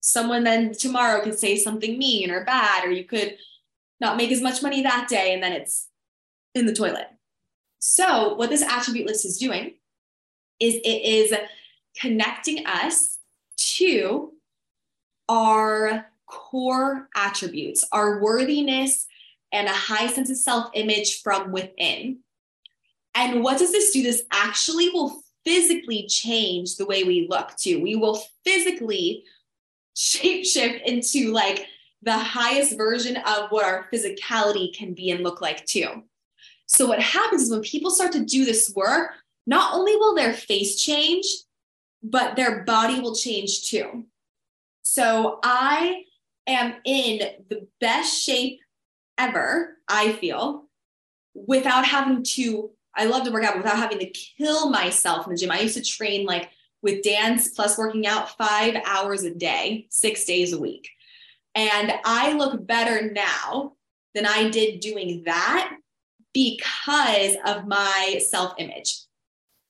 someone 0.00 0.44
then 0.44 0.72
tomorrow 0.72 1.22
could 1.22 1.38
say 1.38 1.56
something 1.56 1.98
mean 1.98 2.30
or 2.30 2.44
bad 2.44 2.84
or 2.84 2.90
you 2.90 3.04
could 3.04 3.36
not 4.00 4.16
make 4.16 4.30
as 4.30 4.40
much 4.40 4.62
money 4.62 4.82
that 4.82 5.08
day 5.08 5.34
and 5.34 5.42
then 5.42 5.52
it's 5.52 5.88
in 6.54 6.66
the 6.66 6.74
toilet 6.74 7.06
so, 7.80 8.34
what 8.34 8.50
this 8.50 8.62
attribute 8.62 9.06
list 9.06 9.24
is 9.24 9.38
doing 9.38 9.72
is 10.60 10.74
it 10.74 10.86
is 10.86 11.34
connecting 11.98 12.66
us 12.66 13.18
to 13.56 14.32
our 15.28 16.06
core 16.26 17.08
attributes, 17.16 17.84
our 17.90 18.20
worthiness, 18.20 19.06
and 19.50 19.66
a 19.66 19.72
high 19.72 20.08
sense 20.08 20.28
of 20.28 20.36
self 20.36 20.70
image 20.74 21.22
from 21.22 21.52
within. 21.52 22.18
And 23.14 23.42
what 23.42 23.58
does 23.58 23.72
this 23.72 23.92
do? 23.92 24.02
This 24.02 24.24
actually 24.30 24.90
will 24.90 25.22
physically 25.44 26.06
change 26.06 26.76
the 26.76 26.86
way 26.86 27.04
we 27.04 27.26
look 27.28 27.56
too. 27.56 27.80
We 27.80 27.96
will 27.96 28.22
physically 28.44 29.24
shapeshift 29.96 30.82
into 30.82 31.32
like 31.32 31.66
the 32.02 32.16
highest 32.16 32.76
version 32.76 33.16
of 33.18 33.50
what 33.50 33.64
our 33.64 33.86
physicality 33.92 34.74
can 34.74 34.94
be 34.94 35.10
and 35.10 35.22
look 35.22 35.40
like 35.40 35.66
too. 35.66 36.04
So 36.66 36.86
what 36.86 37.00
happens 37.00 37.42
is 37.42 37.50
when 37.50 37.62
people 37.62 37.90
start 37.90 38.12
to 38.12 38.24
do 38.24 38.44
this 38.44 38.72
work, 38.74 39.12
not 39.46 39.74
only 39.74 39.96
will 39.96 40.14
their 40.14 40.32
face 40.32 40.80
change, 40.80 41.26
but 42.02 42.36
their 42.36 42.64
body 42.64 43.00
will 43.00 43.14
change 43.14 43.68
too. 43.68 44.04
So 44.82 45.40
I 45.42 46.04
am 46.46 46.74
in 46.84 47.20
the 47.48 47.66
best 47.80 48.22
shape 48.22 48.60
ever, 49.18 49.76
I 49.88 50.12
feel, 50.12 50.64
without 51.34 51.84
having 51.84 52.22
to, 52.22 52.70
I 53.00 53.04
love 53.04 53.24
to 53.24 53.30
work 53.30 53.44
out 53.44 53.56
without 53.56 53.78
having 53.78 53.98
to 54.00 54.10
kill 54.10 54.68
myself 54.68 55.26
in 55.26 55.32
the 55.32 55.38
gym. 55.38 55.50
I 55.50 55.60
used 55.60 55.76
to 55.76 55.82
train 55.82 56.26
like 56.26 56.50
with 56.82 57.02
dance 57.02 57.48
plus 57.48 57.78
working 57.78 58.06
out 58.06 58.36
five 58.36 58.76
hours 58.84 59.22
a 59.22 59.34
day, 59.34 59.86
six 59.88 60.26
days 60.26 60.52
a 60.52 60.60
week. 60.60 60.90
And 61.54 61.94
I 62.04 62.34
look 62.34 62.66
better 62.66 63.10
now 63.10 63.72
than 64.14 64.26
I 64.26 64.50
did 64.50 64.80
doing 64.80 65.22
that 65.24 65.74
because 66.34 67.36
of 67.46 67.66
my 67.66 68.20
self 68.28 68.52
image. 68.58 69.00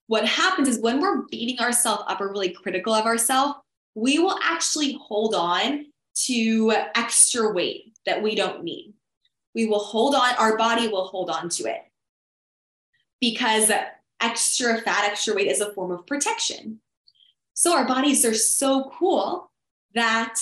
What 0.09 0.27
happens 0.27 0.67
is 0.69 0.81
when 0.81 1.01
we're 1.01 1.23
beating 1.31 1.61
ourselves 1.61 2.03
up 2.09 2.21
or 2.21 2.33
really 2.33 2.51
critical 2.51 2.93
of 2.93 3.07
ourselves, 3.07 3.55
we 3.95 4.19
will 4.19 4.41
actually 4.43 4.99
hold 5.01 5.37
on 5.37 5.87
to 6.25 6.73
extra 6.97 7.53
weight 7.53 7.97
that 8.07 8.25
we 8.25 8.35
don't 8.35 8.65
need. 8.65 8.93
We 9.55 9.67
will 9.67 9.79
hold 9.79 10.17
on, 10.17 10.35
our 10.35 10.57
body 10.57 10.89
will 10.89 11.07
hold 11.07 11.31
on 11.31 11.49
to 11.51 11.67
it 11.67 11.83
because 13.21 13.71
extra 14.21 14.81
fat, 14.81 15.05
extra 15.05 15.35
weight 15.35 15.49
is 15.49 15.61
a 15.61 15.73
form 15.73 15.91
of 15.91 16.07
protection. 16.07 16.81
So 17.55 17.77
our 17.77 17.87
bodies 17.87 18.25
are 18.25 18.35
so 18.35 18.91
cool 18.99 19.51
that 19.95 20.37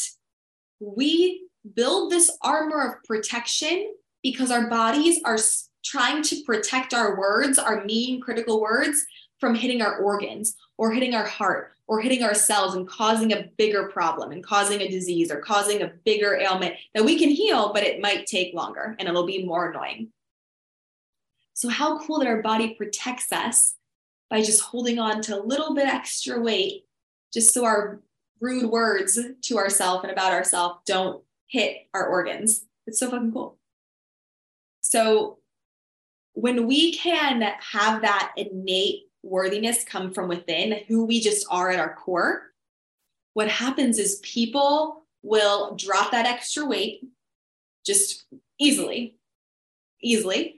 we 0.80 1.48
build 1.74 2.12
this 2.12 2.30
armor 2.42 2.86
of 2.86 3.04
protection 3.04 3.92
because 4.22 4.50
our 4.50 4.68
bodies 4.68 5.20
are 5.24 5.38
trying 5.84 6.22
to 6.22 6.42
protect 6.44 6.94
our 6.94 7.18
words, 7.18 7.58
our 7.58 7.84
mean, 7.84 8.20
critical 8.20 8.60
words, 8.60 9.06
from 9.38 9.54
hitting 9.54 9.80
our 9.82 9.98
organs 9.98 10.56
or 10.76 10.92
hitting 10.92 11.14
our 11.14 11.26
heart 11.26 11.72
or 11.86 12.00
hitting 12.00 12.22
our 12.22 12.34
cells 12.34 12.74
and 12.74 12.86
causing 12.86 13.32
a 13.32 13.48
bigger 13.56 13.88
problem 13.88 14.30
and 14.30 14.44
causing 14.44 14.80
a 14.80 14.88
disease 14.88 15.30
or 15.30 15.40
causing 15.40 15.82
a 15.82 15.92
bigger 16.04 16.36
ailment 16.36 16.74
that 16.94 17.04
we 17.04 17.18
can 17.18 17.30
heal, 17.30 17.72
but 17.72 17.82
it 17.82 18.00
might 18.00 18.26
take 18.26 18.54
longer 18.54 18.94
and 18.98 19.08
it'll 19.08 19.26
be 19.26 19.44
more 19.44 19.70
annoying. 19.70 20.08
So, 21.58 21.68
how 21.68 21.98
cool 21.98 22.20
that 22.20 22.28
our 22.28 22.40
body 22.40 22.74
protects 22.74 23.32
us 23.32 23.74
by 24.30 24.42
just 24.42 24.60
holding 24.60 25.00
on 25.00 25.20
to 25.22 25.36
a 25.36 25.42
little 25.42 25.74
bit 25.74 25.88
extra 25.88 26.40
weight, 26.40 26.84
just 27.32 27.52
so 27.52 27.64
our 27.64 28.00
rude 28.38 28.70
words 28.70 29.18
to 29.42 29.58
ourselves 29.58 30.04
and 30.04 30.12
about 30.12 30.30
ourselves 30.30 30.78
don't 30.86 31.20
hit 31.48 31.88
our 31.92 32.06
organs. 32.06 32.64
It's 32.86 33.00
so 33.00 33.10
fucking 33.10 33.32
cool. 33.32 33.58
So, 34.82 35.38
when 36.34 36.68
we 36.68 36.94
can 36.94 37.42
have 37.42 38.02
that 38.02 38.34
innate 38.36 39.08
worthiness 39.24 39.82
come 39.82 40.14
from 40.14 40.28
within, 40.28 40.84
who 40.86 41.06
we 41.06 41.20
just 41.20 41.44
are 41.50 41.72
at 41.72 41.80
our 41.80 41.96
core, 41.96 42.52
what 43.34 43.48
happens 43.48 43.98
is 43.98 44.20
people 44.22 45.02
will 45.24 45.74
drop 45.74 46.12
that 46.12 46.24
extra 46.24 46.64
weight 46.64 47.00
just 47.84 48.26
easily, 48.60 49.16
easily. 50.00 50.54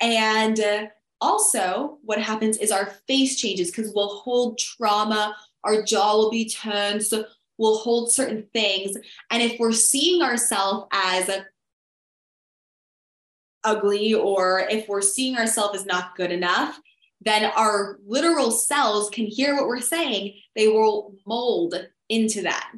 And 0.00 0.58
uh, 0.58 0.86
also, 1.20 1.98
what 2.02 2.20
happens 2.20 2.56
is 2.56 2.70
our 2.70 2.86
face 3.06 3.36
changes 3.36 3.70
because 3.70 3.92
we'll 3.94 4.20
hold 4.20 4.58
trauma, 4.58 5.36
our 5.64 5.82
jaw 5.82 6.16
will 6.16 6.30
be 6.30 6.48
turned, 6.48 7.02
so 7.02 7.24
we'll 7.58 7.78
hold 7.78 8.10
certain 8.10 8.46
things. 8.54 8.96
And 9.30 9.42
if 9.42 9.58
we're 9.58 9.72
seeing 9.72 10.22
ourselves 10.22 10.86
as 10.92 11.28
a 11.28 11.44
ugly 13.62 14.14
or 14.14 14.60
if 14.70 14.88
we're 14.88 15.02
seeing 15.02 15.36
ourselves 15.36 15.80
as 15.80 15.86
not 15.86 16.16
good 16.16 16.32
enough, 16.32 16.80
then 17.20 17.44
our 17.54 17.98
literal 18.06 18.50
cells 18.50 19.10
can 19.10 19.26
hear 19.26 19.54
what 19.54 19.66
we're 19.66 19.80
saying. 19.80 20.34
They 20.56 20.68
will 20.68 21.14
mold 21.26 21.74
into 22.08 22.42
that. 22.42 22.72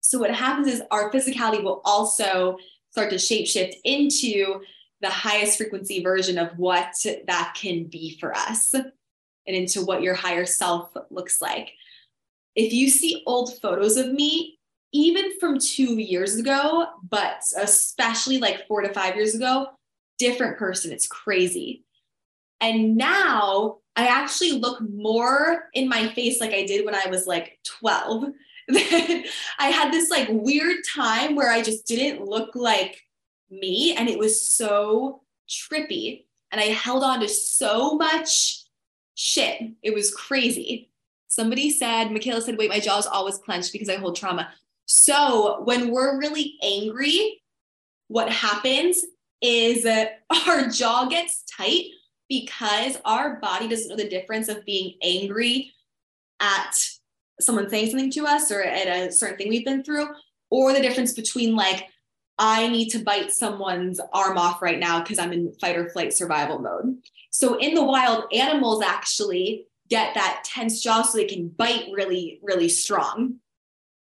So, 0.00 0.18
what 0.18 0.34
happens 0.34 0.66
is 0.66 0.82
our 0.90 1.12
physicality 1.12 1.62
will 1.62 1.82
also 1.84 2.56
start 2.90 3.10
to 3.10 3.16
shapeshift 3.16 3.74
into 3.84 4.62
the 5.02 5.10
highest 5.10 5.58
frequency 5.58 6.02
version 6.02 6.38
of 6.38 6.56
what 6.58 6.94
that 7.26 7.56
can 7.60 7.84
be 7.84 8.16
for 8.18 8.34
us 8.34 8.72
and 8.74 9.56
into 9.56 9.84
what 9.84 10.02
your 10.02 10.14
higher 10.14 10.46
self 10.46 10.96
looks 11.10 11.42
like. 11.42 11.72
If 12.54 12.72
you 12.72 12.88
see 12.88 13.22
old 13.26 13.58
photos 13.60 13.96
of 13.96 14.12
me, 14.12 14.58
even 14.92 15.38
from 15.40 15.58
two 15.58 15.98
years 15.98 16.36
ago, 16.36 16.86
but 17.08 17.42
especially 17.56 18.38
like 18.38 18.66
four 18.68 18.82
to 18.82 18.92
five 18.92 19.16
years 19.16 19.34
ago, 19.34 19.68
different 20.18 20.58
person. 20.58 20.92
It's 20.92 21.06
crazy. 21.06 21.84
And 22.60 22.96
now 22.96 23.78
I 23.96 24.06
actually 24.06 24.52
look 24.52 24.80
more 24.82 25.64
in 25.74 25.88
my 25.88 26.08
face 26.08 26.40
like 26.40 26.52
I 26.52 26.64
did 26.64 26.84
when 26.84 26.94
I 26.94 27.06
was 27.08 27.26
like 27.26 27.58
12. 27.64 28.24
I 28.70 29.24
had 29.58 29.92
this 29.92 30.10
like 30.10 30.28
weird 30.30 30.78
time 30.94 31.34
where 31.34 31.50
I 31.50 31.62
just 31.62 31.86
didn't 31.86 32.24
look 32.24 32.54
like 32.54 33.02
me 33.52 33.94
and 33.96 34.08
it 34.08 34.18
was 34.18 34.40
so 34.40 35.22
trippy. 35.48 36.24
And 36.50 36.60
I 36.60 36.64
held 36.64 37.04
on 37.04 37.20
to 37.20 37.28
so 37.28 37.96
much 37.96 38.64
shit. 39.14 39.62
It 39.82 39.94
was 39.94 40.14
crazy. 40.14 40.90
Somebody 41.28 41.70
said, 41.70 42.10
Michaela 42.10 42.42
said, 42.42 42.58
wait, 42.58 42.70
my 42.70 42.80
jaw 42.80 42.98
is 42.98 43.06
always 43.06 43.38
clenched 43.38 43.72
because 43.72 43.88
I 43.88 43.96
hold 43.96 44.16
trauma. 44.16 44.50
So 44.86 45.62
when 45.64 45.90
we're 45.90 46.18
really 46.18 46.56
angry, 46.62 47.42
what 48.08 48.30
happens 48.30 49.04
is 49.40 49.84
that 49.84 50.22
our 50.46 50.68
jaw 50.68 51.06
gets 51.06 51.44
tight 51.44 51.86
because 52.28 52.98
our 53.04 53.36
body 53.40 53.68
doesn't 53.68 53.88
know 53.88 53.96
the 53.96 54.08
difference 54.08 54.48
of 54.48 54.64
being 54.64 54.94
angry 55.02 55.72
at 56.40 56.74
someone 57.40 57.68
saying 57.68 57.90
something 57.90 58.10
to 58.10 58.26
us 58.26 58.50
or 58.50 58.62
at 58.62 58.86
a 58.86 59.12
certain 59.12 59.36
thing 59.36 59.48
we've 59.48 59.64
been 59.64 59.82
through, 59.82 60.08
or 60.50 60.72
the 60.72 60.80
difference 60.80 61.12
between 61.12 61.56
like, 61.56 61.88
I 62.38 62.68
need 62.68 62.88
to 62.90 62.98
bite 62.98 63.32
someone's 63.32 64.00
arm 64.12 64.38
off 64.38 64.62
right 64.62 64.78
now 64.78 65.00
because 65.00 65.18
I'm 65.18 65.32
in 65.32 65.52
fight 65.60 65.76
or 65.76 65.88
flight 65.90 66.12
survival 66.12 66.58
mode. 66.58 66.98
So 67.30 67.58
in 67.58 67.74
the 67.74 67.84
wild, 67.84 68.24
animals 68.32 68.82
actually 68.82 69.66
get 69.88 70.14
that 70.14 70.42
tense 70.44 70.80
jaw 70.80 71.02
so 71.02 71.18
they 71.18 71.26
can 71.26 71.48
bite 71.48 71.86
really, 71.92 72.40
really 72.42 72.68
strong 72.68 73.36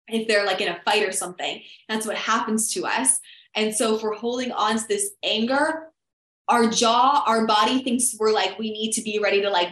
if 0.08 0.26
they're 0.26 0.46
like 0.46 0.60
in 0.60 0.68
a 0.68 0.80
fight 0.84 1.06
or 1.06 1.12
something. 1.12 1.62
That's 1.88 2.06
what 2.06 2.16
happens 2.16 2.72
to 2.72 2.86
us. 2.86 3.20
And 3.54 3.74
so 3.74 3.94
if 3.94 4.02
we're 4.02 4.14
holding 4.14 4.52
on 4.52 4.78
to 4.78 4.88
this 4.88 5.10
anger, 5.22 5.90
our 6.48 6.68
jaw, 6.68 7.22
our 7.26 7.46
body 7.46 7.82
thinks 7.82 8.16
we're 8.18 8.32
like, 8.32 8.58
we 8.58 8.70
need 8.70 8.92
to 8.92 9.02
be 9.02 9.18
ready 9.18 9.42
to 9.42 9.50
like 9.50 9.70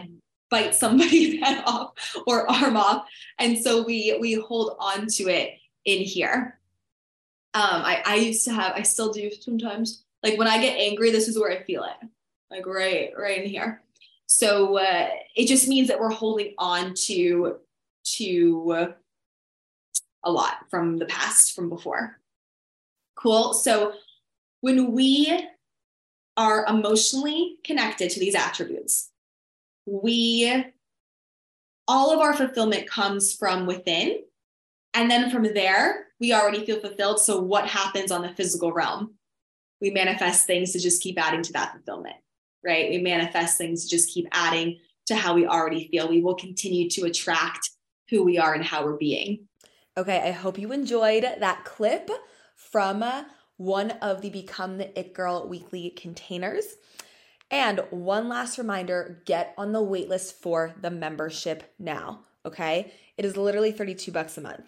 bite 0.49 0.75
somebody's 0.75 1.39
head 1.43 1.63
off 1.65 1.91
or 2.27 2.49
arm 2.49 2.77
off. 2.77 3.05
And 3.39 3.57
so 3.57 3.83
we 3.83 4.17
we 4.19 4.33
hold 4.33 4.75
on 4.79 5.07
to 5.07 5.23
it 5.23 5.55
in 5.85 5.99
here. 5.99 6.59
Um, 7.55 7.83
I, 7.83 8.01
I 8.05 8.15
used 8.15 8.45
to 8.45 8.53
have, 8.53 8.73
I 8.75 8.81
still 8.81 9.11
do 9.11 9.29
sometimes. 9.31 10.03
Like 10.23 10.39
when 10.39 10.47
I 10.47 10.61
get 10.61 10.77
angry, 10.77 11.11
this 11.11 11.27
is 11.27 11.37
where 11.37 11.51
I 11.51 11.63
feel 11.63 11.83
it. 11.83 12.07
Like 12.49 12.65
right, 12.65 13.11
right 13.17 13.43
in 13.43 13.49
here. 13.49 13.81
So 14.25 14.77
uh, 14.77 15.09
it 15.35 15.47
just 15.47 15.67
means 15.67 15.87
that 15.89 15.99
we're 15.99 16.09
holding 16.09 16.53
on 16.57 16.93
to 17.05 17.57
to 18.17 18.93
a 20.23 20.31
lot 20.31 20.65
from 20.69 20.97
the 20.97 21.05
past, 21.05 21.53
from 21.53 21.69
before. 21.69 22.19
Cool. 23.15 23.53
So 23.53 23.93
when 24.61 24.93
we 24.93 25.47
are 26.35 26.65
emotionally 26.65 27.57
connected 27.63 28.09
to 28.11 28.19
these 28.19 28.35
attributes, 28.35 29.09
we 29.85 30.65
all 31.87 32.11
of 32.11 32.19
our 32.19 32.33
fulfillment 32.33 32.89
comes 32.89 33.35
from 33.35 33.65
within. 33.65 34.23
And 34.93 35.09
then 35.09 35.29
from 35.29 35.43
there, 35.43 36.07
we 36.19 36.33
already 36.33 36.65
feel 36.65 36.79
fulfilled. 36.79 37.19
So 37.19 37.41
what 37.41 37.67
happens 37.67 38.11
on 38.11 38.21
the 38.21 38.33
physical 38.33 38.71
realm? 38.71 39.15
We 39.81 39.91
manifest 39.91 40.47
things 40.47 40.71
to 40.73 40.79
just 40.79 41.01
keep 41.01 41.21
adding 41.21 41.43
to 41.43 41.53
that 41.53 41.73
fulfillment, 41.73 42.15
right? 42.63 42.89
We 42.89 42.99
manifest 42.99 43.57
things 43.57 43.83
to 43.83 43.89
just 43.89 44.13
keep 44.13 44.27
adding 44.31 44.79
to 45.07 45.15
how 45.15 45.33
we 45.33 45.45
already 45.45 45.89
feel. 45.89 46.07
We 46.07 46.21
will 46.21 46.35
continue 46.35 46.89
to 46.91 47.05
attract 47.05 47.71
who 48.09 48.23
we 48.23 48.37
are 48.37 48.53
and 48.53 48.63
how 48.63 48.85
we're 48.85 48.97
being. 48.97 49.47
Okay, 49.97 50.19
I 50.19 50.31
hope 50.31 50.57
you 50.57 50.71
enjoyed 50.71 51.23
that 51.23 51.65
clip 51.65 52.09
from 52.55 53.03
uh, 53.03 53.25
one 53.57 53.91
of 53.91 54.21
the 54.21 54.29
Become 54.29 54.77
the 54.77 54.97
It 54.97 55.13
Girl 55.13 55.47
weekly 55.47 55.89
containers. 55.89 56.65
And 57.51 57.81
one 57.91 58.29
last 58.29 58.57
reminder 58.57 59.21
get 59.25 59.53
on 59.57 59.71
the 59.71 59.79
waitlist 59.79 60.33
for 60.33 60.73
the 60.81 60.89
membership 60.89 61.73
now, 61.77 62.21
okay? 62.45 62.91
It 63.17 63.25
is 63.25 63.37
literally 63.37 63.71
32 63.71 64.11
bucks 64.11 64.37
a 64.37 64.41
month. 64.41 64.65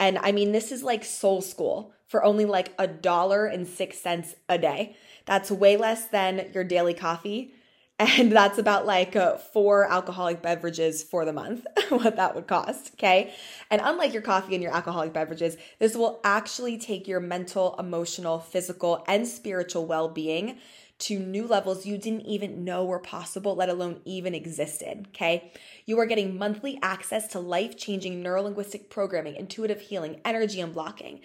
And 0.00 0.18
I 0.18 0.32
mean, 0.32 0.52
this 0.52 0.72
is 0.72 0.82
like 0.82 1.04
soul 1.04 1.40
school 1.40 1.92
for 2.06 2.24
only 2.24 2.44
like 2.44 2.72
a 2.78 2.86
dollar 2.86 3.46
and 3.46 3.66
six 3.66 3.98
cents 3.98 4.34
a 4.48 4.58
day. 4.58 4.96
That's 5.26 5.50
way 5.50 5.76
less 5.76 6.06
than 6.06 6.50
your 6.54 6.64
daily 6.64 6.94
coffee 6.94 7.52
and 8.00 8.30
that's 8.30 8.58
about 8.58 8.86
like 8.86 9.16
uh, 9.16 9.36
four 9.38 9.90
alcoholic 9.90 10.40
beverages 10.40 11.02
for 11.02 11.24
the 11.24 11.32
month, 11.32 11.66
what 11.88 12.14
that 12.14 12.36
would 12.36 12.46
cost. 12.46 12.92
Okay. 12.94 13.34
And 13.70 13.82
unlike 13.84 14.12
your 14.12 14.22
coffee 14.22 14.54
and 14.54 14.62
your 14.62 14.72
alcoholic 14.72 15.12
beverages, 15.12 15.56
this 15.80 15.96
will 15.96 16.20
actually 16.22 16.78
take 16.78 17.08
your 17.08 17.18
mental, 17.18 17.74
emotional, 17.76 18.38
physical, 18.38 19.04
and 19.08 19.26
spiritual 19.26 19.84
well 19.84 20.08
being 20.08 20.58
to 20.98 21.18
new 21.18 21.46
levels 21.46 21.86
you 21.86 21.96
didn't 21.96 22.26
even 22.26 22.64
know 22.64 22.84
were 22.84 22.98
possible, 22.98 23.54
let 23.54 23.68
alone 23.68 24.00
even 24.04 24.34
existed. 24.34 25.08
Okay. 25.08 25.52
You 25.86 25.98
are 26.00 26.06
getting 26.06 26.36
monthly 26.36 26.78
access 26.82 27.28
to 27.28 27.40
life 27.40 27.76
changing 27.76 28.22
neuro 28.22 28.42
linguistic 28.42 28.90
programming, 28.90 29.36
intuitive 29.36 29.80
healing, 29.80 30.20
energy 30.24 30.58
unblocking 30.58 31.20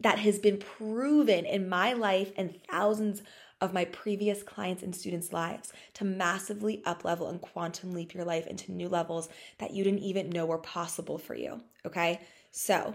that 0.00 0.18
has 0.18 0.38
been 0.38 0.58
proven 0.58 1.44
in 1.44 1.68
my 1.68 1.92
life 1.92 2.32
and 2.36 2.54
thousands 2.70 3.22
of 3.60 3.72
my 3.72 3.84
previous 3.86 4.42
clients 4.42 4.82
and 4.82 4.94
students' 4.94 5.32
lives 5.32 5.72
to 5.94 6.04
massively 6.04 6.80
uplevel 6.86 7.28
and 7.28 7.40
quantum 7.40 7.92
leap 7.92 8.14
your 8.14 8.24
life 8.24 8.46
into 8.46 8.70
new 8.70 8.88
levels 8.88 9.28
that 9.58 9.72
you 9.72 9.82
didn't 9.82 9.98
even 10.00 10.30
know 10.30 10.46
were 10.46 10.58
possible 10.58 11.18
for 11.18 11.34
you. 11.34 11.60
Okay. 11.84 12.20
So, 12.52 12.94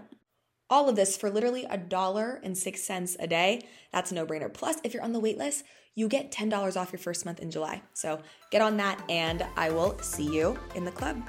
all 0.70 0.88
of 0.88 0.96
this 0.96 1.16
for 1.16 1.30
literally 1.30 1.64
a 1.68 1.78
dollar 1.78 2.40
and 2.42 2.56
six 2.56 2.82
cents 2.82 3.16
a 3.20 3.26
day. 3.26 3.66
That's 3.92 4.10
a 4.12 4.14
no 4.14 4.26
brainer. 4.26 4.52
Plus, 4.52 4.76
if 4.84 4.94
you're 4.94 5.02
on 5.02 5.12
the 5.12 5.20
wait 5.20 5.38
list, 5.38 5.64
you 5.94 6.08
get 6.08 6.32
$10 6.32 6.76
off 6.76 6.92
your 6.92 6.98
first 6.98 7.24
month 7.24 7.40
in 7.40 7.50
July. 7.50 7.82
So 7.92 8.20
get 8.50 8.62
on 8.62 8.76
that, 8.78 9.02
and 9.08 9.46
I 9.56 9.70
will 9.70 9.98
see 10.00 10.24
you 10.24 10.58
in 10.74 10.84
the 10.84 10.90
club. 10.90 11.22